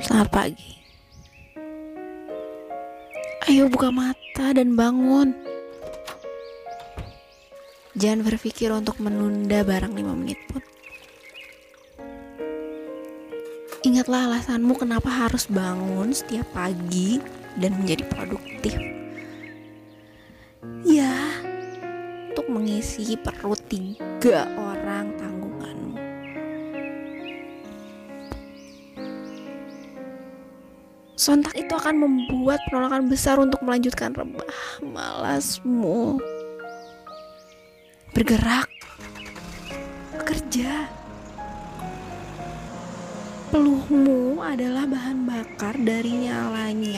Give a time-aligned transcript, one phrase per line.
[0.00, 0.80] Selamat pagi.
[3.44, 5.36] Ayo buka mata dan bangun.
[7.92, 10.64] Jangan berpikir untuk menunda barang 5 menit pun.
[13.84, 17.20] Ingatlah alasanmu kenapa harus bangun setiap pagi
[17.60, 18.72] dan menjadi produktif.
[20.88, 21.12] Ya,
[22.32, 25.41] untuk mengisi perut tiga orang tanggunganmu.
[31.22, 34.42] Sontak itu akan membuat penolakan besar untuk melanjutkan rebah
[34.82, 36.18] malasmu.
[38.10, 38.66] Bergerak,
[40.18, 40.90] bekerja.
[43.54, 46.91] Peluhmu adalah bahan bakar dari nyalanya.